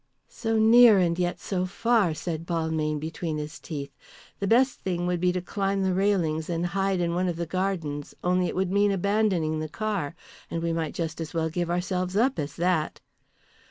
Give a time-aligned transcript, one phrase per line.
[0.29, 3.95] "So near and yet so far," said Balmayne between his teeth.
[4.39, 7.45] "The best thing would be to climb the railings and hide in one of the
[7.45, 10.15] gardens, only it would mean abandoning the car.
[10.49, 12.99] And we might just as well give ourselves up as that."